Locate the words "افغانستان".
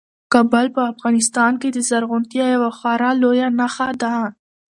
0.91-1.51